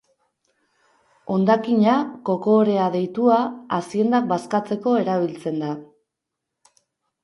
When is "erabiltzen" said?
5.07-5.65